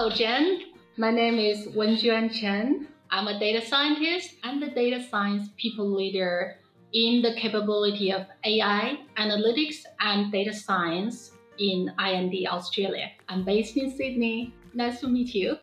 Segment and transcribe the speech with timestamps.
[0.00, 0.62] Hello, Jen.
[0.96, 2.88] My name is Wenjuan Chen.
[3.10, 6.56] I'm a data scientist and the data science people leader
[6.94, 13.10] in the capability of AI, analytics, and data science in I&D Australia.
[13.28, 14.54] I'm based in Sydney.
[14.72, 15.58] Nice to meet you.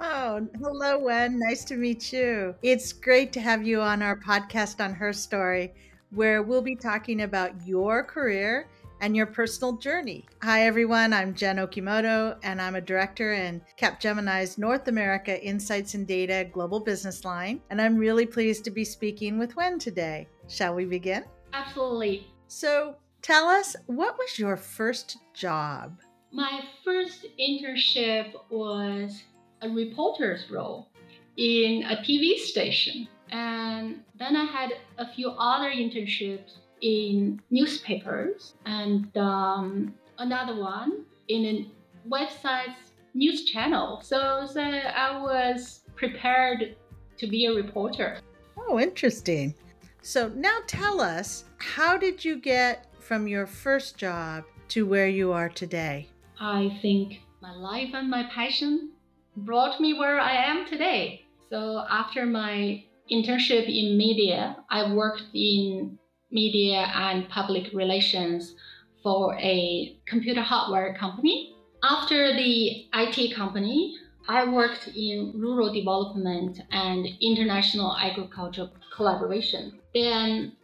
[0.00, 1.38] Oh, hello, Wen.
[1.38, 2.56] Nice to meet you.
[2.62, 5.72] It's great to have you on our podcast on Her Story,
[6.10, 8.66] where we'll be talking about your career
[9.00, 10.24] and your personal journey.
[10.42, 11.12] Hi, everyone.
[11.12, 16.80] I'm Jen Okimoto, and I'm a director in Capgemini's North America Insights and Data Global
[16.80, 17.60] Business Line.
[17.70, 20.28] And I'm really pleased to be speaking with Wen today.
[20.48, 21.24] Shall we begin?
[21.52, 22.26] Absolutely.
[22.48, 25.98] So, tell us, what was your first job?
[26.32, 29.22] My first internship was
[29.62, 30.88] a reporter's role
[31.36, 33.08] in a TV station.
[33.30, 41.44] And then I had a few other internships in newspapers and um, another one in
[41.44, 41.66] a
[42.08, 44.00] website's news channel.
[44.02, 46.76] So, so I was prepared
[47.18, 48.18] to be a reporter.
[48.56, 49.54] Oh, interesting.
[50.02, 55.32] So now tell us, how did you get from your first job to where you
[55.32, 56.08] are today?
[56.38, 58.90] I think my life and my passion
[59.38, 61.24] brought me where I am today.
[61.50, 65.98] So after my internship in media, I worked in
[66.30, 68.54] media and public relations
[69.02, 71.54] for a computer hardware company.
[71.82, 73.94] After the IT company,
[74.28, 79.78] I worked in rural development and international agriculture collaboration.
[79.94, 80.56] Then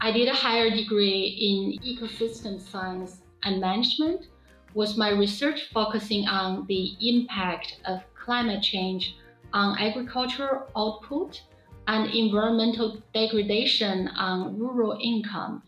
[0.00, 4.28] I did a higher degree in ecosystem science and management
[4.72, 9.16] was my research focusing on the impact of climate change
[9.52, 11.42] on agricultural output
[11.90, 15.60] and environmental degradation on rural income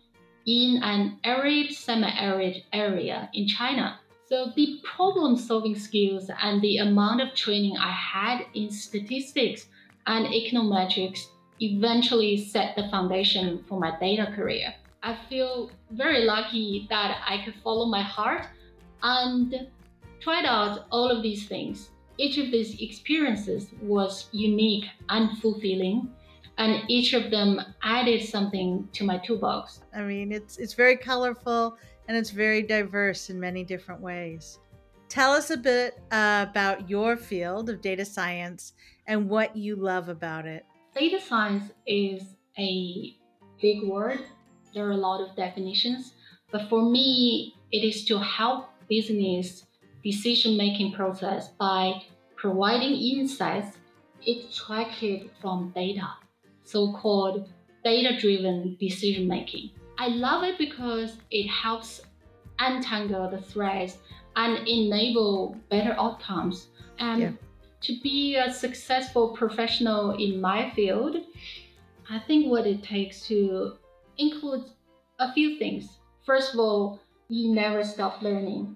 [0.46, 3.98] in an arid semi-arid area in China.
[4.28, 9.66] So the problem solving skills and the amount of training I had in statistics
[10.06, 11.26] and econometrics
[11.60, 14.72] eventually set the foundation for my data career.
[15.02, 18.46] I feel very lucky that I could follow my heart
[19.02, 19.66] and
[20.20, 21.90] tried out all of these things.
[22.22, 26.08] Each of these experiences was unique and fulfilling,
[26.56, 29.80] and each of them added something to my toolbox.
[29.92, 34.60] I mean, it's it's very colorful and it's very diverse in many different ways.
[35.08, 38.74] Tell us a bit uh, about your field of data science
[39.08, 40.64] and what you love about it.
[40.94, 42.22] Data science is
[42.56, 43.16] a
[43.60, 44.20] big word.
[44.74, 46.14] There are a lot of definitions,
[46.52, 49.66] but for me, it is to help business
[50.04, 52.02] decision making process by
[52.42, 53.78] providing insights
[54.26, 56.08] extracted from data,
[56.64, 57.48] so called
[57.84, 59.70] data driven decision making.
[59.96, 62.00] I love it because it helps
[62.58, 63.98] untangle the threads
[64.34, 66.66] and enable better outcomes.
[66.98, 67.30] And yeah.
[67.82, 71.18] to be a successful professional in my field,
[72.10, 73.74] I think what it takes to
[74.18, 74.64] include
[75.20, 76.00] a few things.
[76.26, 78.74] First of all, you never stop learning.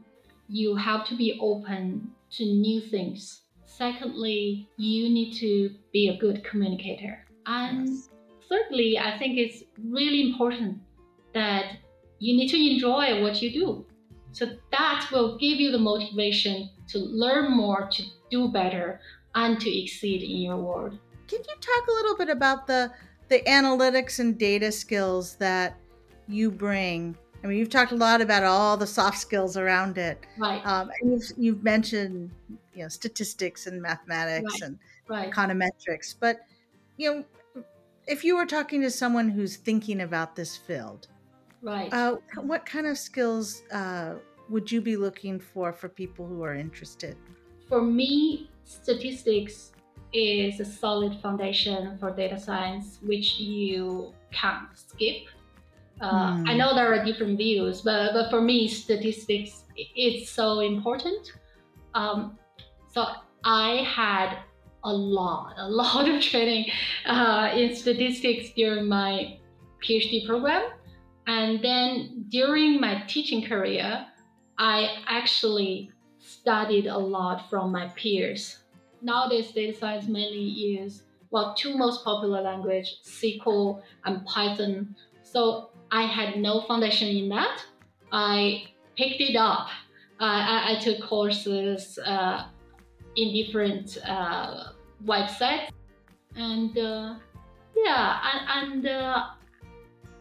[0.48, 3.42] You have to be open to new things.
[3.76, 7.26] Secondly, you need to be a good communicator.
[7.44, 8.08] And yes.
[8.48, 10.78] thirdly, I think it's really important
[11.34, 11.76] that
[12.18, 13.84] you need to enjoy what you do.
[14.32, 19.00] So that will give you the motivation to learn more, to do better,
[19.34, 20.98] and to exceed in your world.
[21.28, 22.90] Can you talk a little bit about the
[23.28, 25.76] the analytics and data skills that
[26.28, 30.18] you bring I mean, you've talked a lot about all the soft skills around it.
[30.36, 30.66] Right.
[30.66, 32.32] Um, and you've, you've mentioned,
[32.74, 34.62] you know, statistics and mathematics right.
[34.62, 35.30] and right.
[35.30, 36.12] econometrics.
[36.18, 36.40] But,
[36.96, 37.24] you
[37.54, 37.62] know,
[38.08, 41.06] if you were talking to someone who's thinking about this field,
[41.62, 41.88] right.
[41.92, 44.14] Uh, what kind of skills uh,
[44.48, 47.16] would you be looking for for people who are interested?
[47.68, 49.70] For me, statistics
[50.12, 55.28] is a solid foundation for data science, which you can't skip
[56.00, 56.48] uh, mm.
[56.48, 56.58] I hmm.
[56.58, 59.64] know there are different views, but, but for me, statistics
[59.96, 61.32] is so important.
[61.94, 62.38] Um,
[62.92, 63.06] so
[63.44, 64.38] I had
[64.84, 66.70] a lot, a lot of training
[67.06, 69.38] uh, in statistics during my
[69.82, 70.70] PhD program.
[71.26, 74.06] And then during my teaching career,
[74.58, 78.58] I actually studied a lot from my peers.
[79.02, 84.94] Nowadays, data science mainly use well two most popular language, SQL and Python.
[85.22, 87.64] So I had no foundation in that.
[88.12, 88.64] I
[88.98, 89.68] picked it up.
[90.20, 92.48] Uh, I, I, took courses uh,
[93.16, 94.72] in different uh,
[95.04, 95.70] websites,
[96.34, 97.14] and uh,
[97.74, 98.42] yeah, and,
[98.74, 99.26] and uh,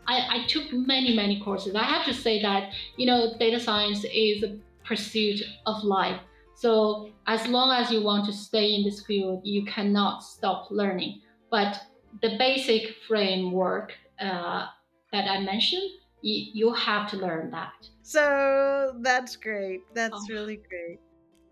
[0.07, 1.75] I, I took many many courses.
[1.75, 6.19] I have to say that you know data science is a pursuit of life.
[6.56, 11.22] So as long as you want to stay in this field, you cannot stop learning.
[11.51, 11.81] But
[12.22, 14.68] the basic framework uh,
[15.15, 15.89] that I mentioned,
[16.21, 17.88] you, you have to learn that.
[18.01, 19.81] So that's great.
[19.94, 20.25] That's oh.
[20.29, 21.00] really great.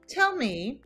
[0.08, 0.82] Tell me,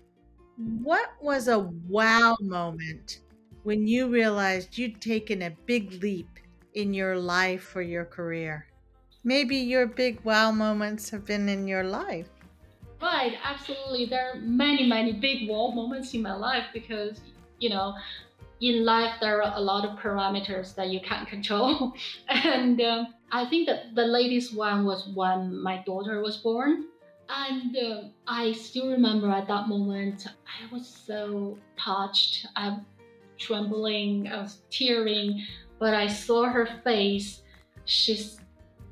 [0.59, 0.83] mm-hmm.
[0.83, 3.21] what was a wow moment
[3.63, 6.29] when you realized you'd taken a big leap
[6.75, 8.67] in your life or your career?
[9.23, 12.29] Maybe your big wow moments have been in your life.
[13.01, 14.05] Right, absolutely.
[14.05, 17.19] There are many, many big wow moments in my life because,
[17.59, 17.93] you know,
[18.61, 21.93] in life there are a lot of parameters that you can't control.
[22.27, 26.85] and uh, I think that the latest one was when my daughter was born.
[27.29, 32.47] And uh, I still remember at that moment, I was so touched.
[32.55, 32.85] I'm
[33.37, 35.45] trembling, I was tearing,
[35.77, 37.41] but I saw her face.
[37.83, 38.39] She's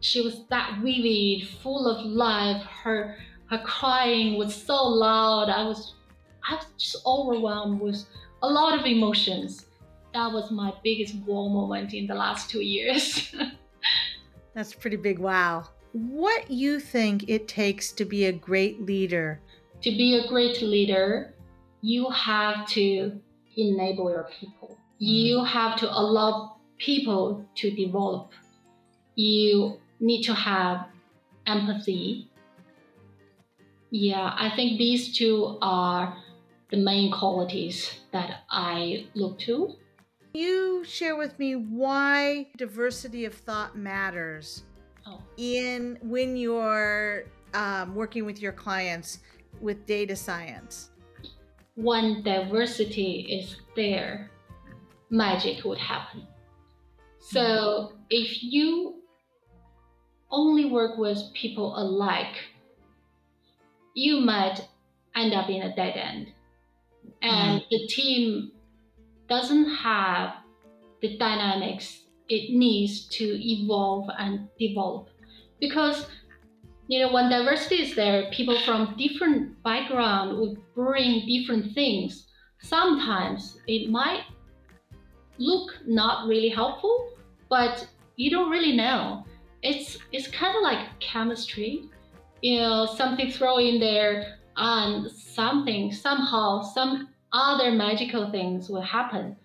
[0.01, 2.61] she was that vivid, full of life.
[2.63, 3.17] Her
[3.49, 5.49] her crying was so loud.
[5.49, 5.95] I was
[6.47, 8.05] I was just overwhelmed with
[8.45, 9.65] a lot of emotions.
[10.13, 13.35] That was my biggest wow moment in the last two years.
[14.53, 15.67] That's pretty big wow.
[15.93, 19.41] What you think it takes to be a great leader?
[19.81, 21.33] To be a great leader,
[21.81, 23.19] you have to
[23.57, 24.77] enable your people.
[24.99, 25.47] You mm-hmm.
[25.47, 28.31] have to allow people to develop.
[29.15, 30.87] You need to have
[31.47, 32.29] empathy.
[33.89, 36.17] Yeah, I think these two are
[36.69, 39.75] the main qualities that I look to.
[40.33, 44.63] You share with me why diversity of thought matters
[45.07, 45.21] oh.
[45.37, 49.19] in when you're um, working with your clients
[49.61, 50.89] with data science.
[51.75, 54.31] When diversity is there,
[55.09, 56.27] magic would happen.
[57.19, 59.01] So if you
[60.29, 62.35] only work with people alike,
[63.93, 64.67] you might
[65.15, 66.33] end up in a dead end.
[67.21, 67.69] And mm.
[67.69, 68.51] the team
[69.27, 70.35] doesn't have
[71.01, 75.09] the dynamics it needs to evolve and develop.
[75.59, 76.07] Because
[76.87, 82.27] you know, when diversity is there, people from different background would bring different things.
[82.61, 84.21] Sometimes it might
[85.39, 87.09] look not really helpful,
[87.49, 87.87] but
[88.17, 89.25] you don't really know
[89.65, 91.89] it's it's kind of like chemistry.
[92.41, 99.35] You know, something thrown in there and something somehow some other magical things will happen.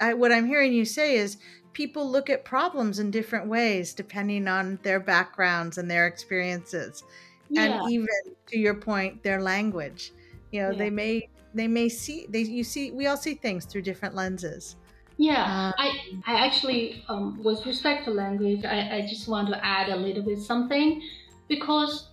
[0.00, 1.38] I, what I'm hearing you say is
[1.72, 7.04] people look at problems in different ways depending on their backgrounds and their experiences,
[7.48, 7.80] yeah.
[7.82, 8.08] and even
[8.48, 10.12] to your point, their language.
[10.52, 10.78] You know, yeah.
[10.78, 14.76] they may they may see they you see we all see things through different lenses.
[15.18, 19.64] Yeah, uh, I, I actually, um, with respect to language, I, I just want to
[19.64, 21.00] add a little bit something
[21.48, 22.08] because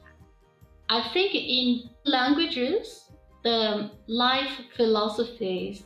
[0.90, 3.10] I think in languages,
[3.44, 5.84] the life philosophies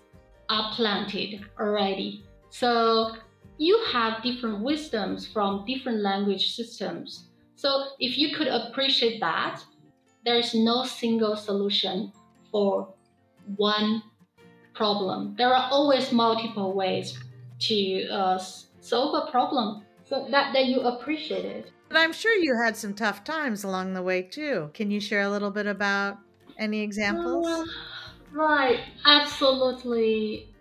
[0.49, 2.25] are planted already.
[2.49, 3.15] So
[3.57, 7.29] you have different wisdoms from different language systems.
[7.55, 9.63] So if you could appreciate that,
[10.25, 12.11] there is no single solution
[12.51, 12.94] for
[13.55, 14.03] one
[14.75, 15.35] problem.
[15.38, 17.17] There are always multiple ways
[17.61, 18.39] to uh,
[18.79, 19.83] solve a problem.
[20.09, 21.71] So that, that you appreciate it.
[21.89, 24.71] But I'm sure you had some tough times along the way too.
[24.73, 26.18] Can you share a little bit about
[26.57, 27.47] any examples?
[27.47, 27.66] Uh,
[28.31, 30.54] right, absolutely.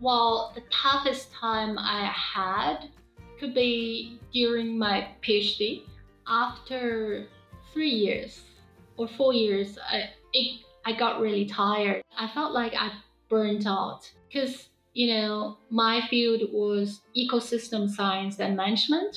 [0.00, 2.90] Well, the toughest time I had
[3.38, 5.82] could be during my PhD.
[6.26, 7.26] After
[7.72, 8.42] three years
[8.96, 12.02] or four years, I, it, I got really tired.
[12.16, 12.92] I felt like I
[13.28, 19.12] burnt out because you know my field was ecosystem science and management.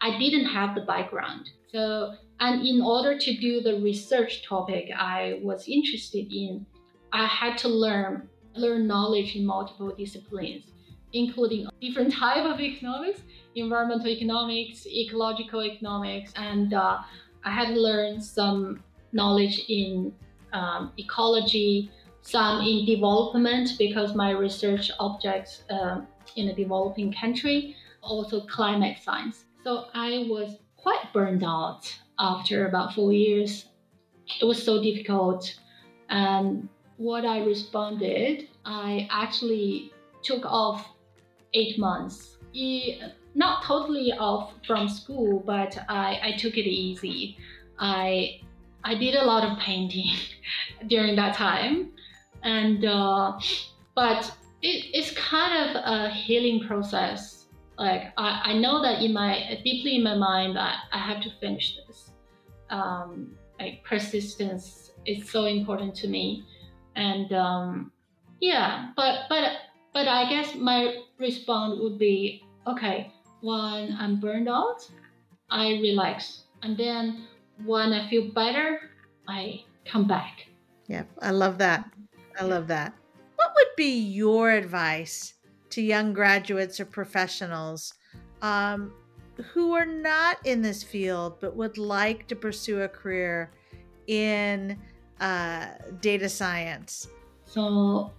[0.00, 1.50] I didn't have the background.
[1.72, 6.64] So and in order to do the research topic i was interested in
[7.12, 10.64] i had to learn learn knowledge in multiple disciplines
[11.12, 13.20] including different type of economics
[13.54, 16.98] environmental economics ecological economics and uh,
[17.44, 18.82] i had to learn some
[19.12, 20.12] knowledge in
[20.52, 21.90] um, ecology
[22.28, 26.02] some in development because my research objects uh,
[26.36, 29.46] in a developing country, also climate science.
[29.64, 31.82] So I was quite burned out
[32.18, 33.66] after about four years.
[34.42, 35.58] It was so difficult.
[36.10, 36.68] And
[36.98, 39.92] what I responded, I actually
[40.22, 40.86] took off
[41.54, 42.36] eight months.
[43.34, 47.38] not totally off from school, but I, I took it easy.
[47.78, 48.40] I
[48.84, 50.10] I did a lot of painting
[50.88, 51.92] during that time
[52.42, 53.38] and uh,
[53.94, 57.38] but it, it's kind of a healing process
[57.78, 61.30] like I, I know that in my deeply in my mind that I have to
[61.40, 62.10] finish this
[62.70, 66.44] um, like persistence is so important to me,
[66.96, 67.92] and um,
[68.40, 69.44] yeah, but but
[69.94, 73.12] but I guess my response would be okay.
[73.40, 74.82] When I'm burned out,
[75.50, 77.28] I relax, and then
[77.64, 78.90] when I feel better,
[79.28, 80.46] I come back.
[80.88, 81.88] Yeah, I love that.
[82.38, 82.94] I love that.
[83.36, 85.34] What would be your advice
[85.70, 87.94] to young graduates or professionals
[88.42, 88.92] um,
[89.52, 93.50] who are not in this field but would like to pursue a career
[94.06, 94.78] in
[95.20, 95.66] uh,
[96.00, 97.08] data science?
[97.44, 98.12] So,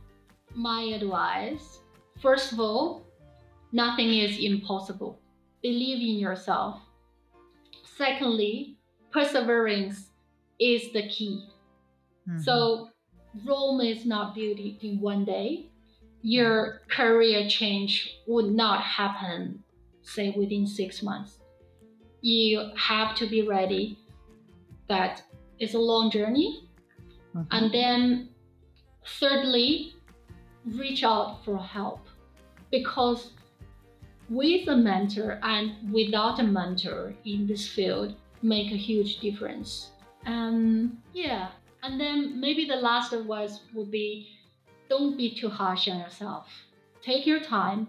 [0.56, 1.80] my advice
[2.22, 3.06] first of all,
[3.72, 5.20] nothing is impossible.
[5.62, 6.82] Believe in yourself.
[7.98, 8.78] Secondly,
[9.12, 10.10] perseverance
[10.60, 11.48] is the key.
[12.28, 12.42] Mm-hmm.
[12.42, 12.89] So,
[13.46, 15.68] Rome is not built in one day.
[16.22, 19.64] Your career change would not happen,
[20.02, 21.40] say, within six months.
[22.22, 23.98] You have to be ready
[24.88, 25.24] that
[25.60, 26.68] it's a long journey.
[27.36, 27.48] Mm-hmm.
[27.52, 28.30] And then,
[29.20, 29.94] thirdly,
[30.66, 32.08] reach out for help
[32.72, 33.32] because
[34.30, 39.92] with a mentor and without a mentor in this field make a huge difference.
[40.26, 41.50] Um, yeah,
[41.84, 44.28] and then maybe the last advice would be
[44.90, 46.48] don't be too harsh on yourself.
[47.02, 47.88] Take your time.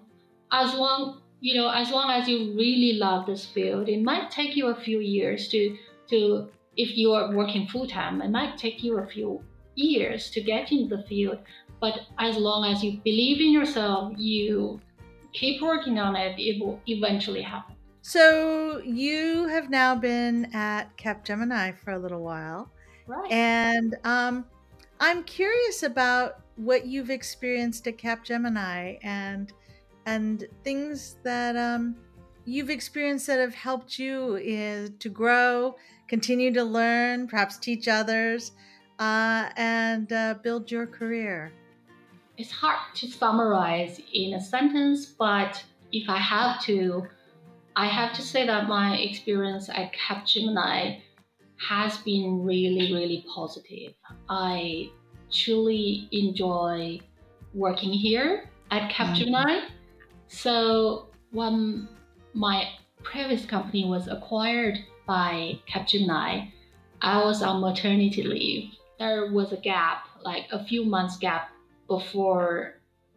[0.53, 4.57] As long you know, as long as you really love this field, it might take
[4.57, 5.77] you a few years to
[6.09, 9.43] to if you are working full time, it might take you a few
[9.75, 11.39] years to get into the field.
[11.81, 14.81] But as long as you believe in yourself, you
[15.33, 17.77] keep working on it, it will eventually happen.
[18.03, 22.71] So you have now been at Capgemini for a little while.
[23.11, 23.33] Right.
[23.33, 24.45] And um,
[25.01, 29.53] I'm curious about what you've experienced at Capgemini and
[30.07, 31.97] and things that um,
[32.45, 35.77] you've experienced that have helped you is, to grow,
[36.09, 38.53] continue to learn, perhaps teach others,
[38.99, 41.53] uh, and uh, build your career
[42.41, 45.63] it's hard to summarize in a sentence, but
[45.93, 47.07] if I have to,
[47.77, 51.03] I have to say that my experience at Capgemini
[51.69, 53.95] has been really, really positive.
[54.29, 54.91] I
[55.31, 57.01] truly enjoy
[57.55, 59.45] working here at Capgemini.
[59.45, 59.75] Mm-hmm.
[60.29, 61.89] So when
[62.35, 62.69] my
[63.03, 66.53] previous company was acquired by Capgemini,
[67.03, 68.73] I was on maternity leave.
[68.99, 71.51] There was a gap, like a few months gap
[71.89, 72.75] before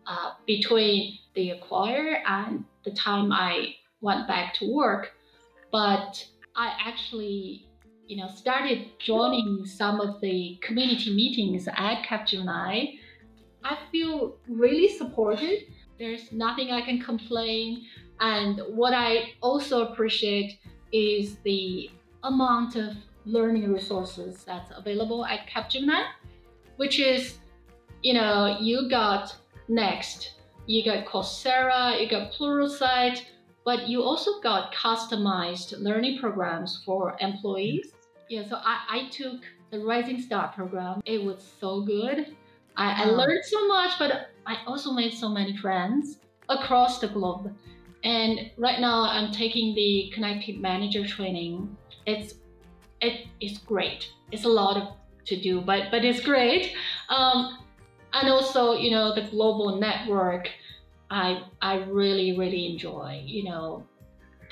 [0.07, 5.11] uh, between the acquire and the time I went back to work.
[5.71, 7.67] But I actually,
[8.07, 12.99] you know, started joining some of the community meetings at Capgemini.
[13.63, 15.63] I feel really supported.
[15.97, 17.85] There's nothing I can complain.
[18.19, 20.59] And what I also appreciate
[20.91, 21.89] is the
[22.23, 22.95] amount of
[23.25, 26.05] learning resources that's available at Capgemini,
[26.77, 27.37] which is
[28.03, 29.35] you know, you got
[29.69, 30.33] Next,
[30.67, 33.21] you got Coursera, you got Pluralsight,
[33.65, 37.93] but you also got customized learning programs for employees.
[38.29, 39.41] Yeah, so I, I took
[39.71, 41.01] the Rising Star program.
[41.05, 42.35] It was so good.
[42.75, 47.53] I, I learned so much, but I also made so many friends across the globe.
[48.03, 51.75] And right now I'm taking the Connected Manager training.
[52.05, 52.35] It's
[53.01, 54.09] it is great.
[54.31, 54.93] It's a lot of
[55.25, 56.73] to do, but but it's great.
[57.09, 57.59] Um,
[58.13, 60.49] and also you know the global network
[61.13, 63.85] i i really really enjoy you know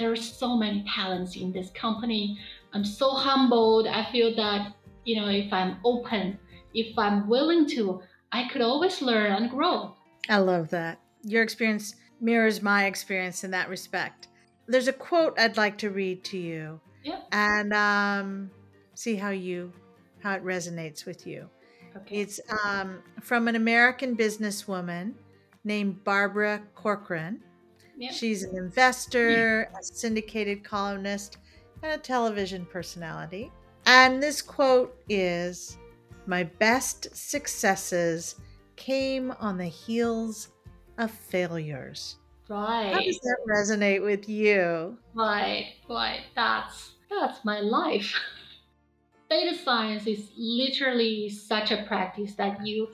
[0.02, 2.40] there are so many talents in this company.
[2.74, 3.86] I'm so humbled.
[3.86, 4.74] I feel that
[5.06, 6.38] you know if i'm open
[6.74, 8.02] if i'm willing to
[8.32, 9.96] i could always learn and grow.
[10.30, 11.00] I love that.
[11.24, 14.28] Your experience mirrors my experience in that respect.
[14.68, 16.80] There's a quote i'd like to read to you.
[17.04, 17.22] Yeah.
[17.32, 18.52] and um,
[18.94, 19.74] see how you
[20.24, 21.50] how it resonates with you.
[21.98, 22.22] Okay.
[22.22, 25.14] It's um, from an American businesswoman
[25.64, 27.42] named Barbara Corcoran.
[27.98, 28.14] Yep.
[28.14, 29.76] She's an investor, hmm.
[29.78, 31.38] a syndicated columnist,
[31.84, 33.52] and a television personality.
[33.86, 35.78] And this quote is
[36.26, 38.36] My best successes
[38.76, 40.50] came on the heels
[40.98, 42.18] of failures.
[42.50, 42.92] Right.
[42.94, 44.98] How does that resonate with you?
[45.14, 46.22] Right, right.
[46.36, 48.14] That's that's my life.
[49.32, 52.90] data science is literally such a practice that you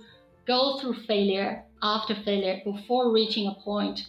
[0.47, 4.07] go through failure after failure before reaching a point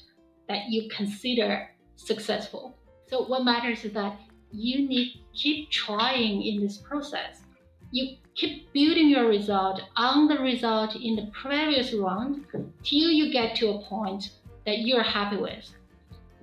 [0.49, 2.79] that you consider successful.
[3.09, 4.19] So what matters is that
[4.53, 7.43] you need to keep trying in this process.
[7.91, 12.47] You keep building your result on the result in the previous round
[12.83, 14.31] till you get to a point
[14.65, 15.69] that you're happy with.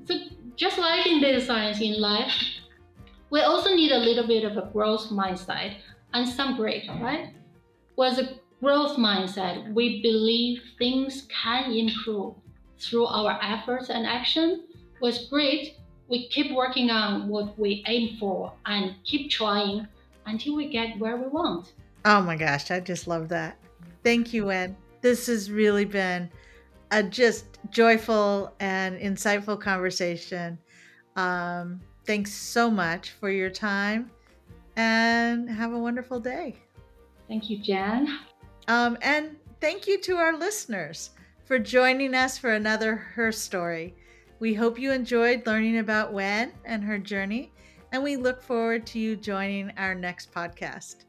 [0.06, 0.16] So
[0.56, 2.32] just like in data science in life,
[3.30, 5.78] we also need a little bit of a growth mindset
[6.14, 7.30] and some grit, right?
[7.96, 9.74] was a growth mindset.
[9.74, 12.36] We believe things can improve
[12.80, 14.68] through our efforts and action
[15.02, 15.76] was great.
[16.08, 19.88] We keep working on what we aim for and keep trying
[20.26, 21.74] until we get where we want.
[22.06, 23.58] Oh my gosh, I just love that.
[24.04, 24.76] Thank you, Wen.
[25.02, 26.30] This has really been
[26.92, 30.60] a just joyful and insightful conversation.
[31.16, 34.12] Um, thanks so much for your time
[34.76, 36.56] and have a wonderful day.
[37.28, 38.20] Thank you, Jen.
[38.68, 41.12] Um, and thank you to our listeners
[41.46, 43.96] for joining us for another Her Story.
[44.40, 47.54] We hope you enjoyed learning about Wen and her journey,
[47.92, 51.06] and we look forward to you joining our next podcast.